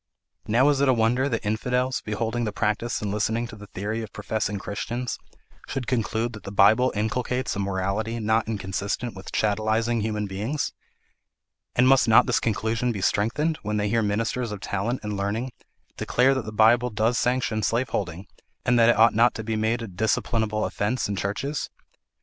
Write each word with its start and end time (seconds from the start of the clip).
"Now 0.47 0.67
is 0.69 0.81
it 0.81 0.89
a 0.89 0.95
wonder 0.95 1.29
that 1.29 1.45
infidels, 1.45 2.01
beholding 2.01 2.43
the 2.43 2.51
practice 2.51 3.03
and 3.03 3.11
listening 3.11 3.45
to 3.49 3.55
the 3.55 3.67
theory 3.67 4.01
of 4.01 4.11
professing 4.11 4.57
Christians, 4.57 5.19
should 5.67 5.85
conclude 5.85 6.33
that 6.33 6.41
the 6.41 6.51
Bible 6.51 6.91
inculcates 6.95 7.55
a 7.55 7.59
morality 7.59 8.19
not 8.19 8.47
inconsistent 8.47 9.13
with 9.15 9.31
chattelising 9.31 10.01
human 10.01 10.25
beings? 10.25 10.73
And 11.75 11.87
must 11.87 12.07
not 12.07 12.25
this 12.25 12.39
conclusion 12.39 12.91
be 12.91 13.01
strengthened, 13.01 13.59
when 13.61 13.77
they 13.77 13.89
hear 13.89 14.01
ministers 14.01 14.51
of 14.51 14.59
talent 14.59 15.01
and 15.03 15.15
learning 15.17 15.51
declare 15.97 16.33
that 16.33 16.45
the 16.45 16.51
Bible 16.51 16.89
does 16.89 17.19
sanction 17.19 17.61
slaveholding, 17.61 18.25
and 18.65 18.79
that 18.79 18.89
it 18.89 18.97
ought 18.97 19.13
not 19.13 19.35
to 19.35 19.43
be 19.43 19.55
made 19.55 19.83
a 19.83 19.87
disciplinable 19.87 20.65
offence 20.65 21.07
in 21.07 21.15
churches? 21.15 21.69